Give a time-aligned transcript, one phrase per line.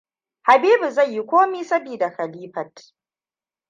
[0.47, 2.93] Habibua zai yi komai sabida Khalifat.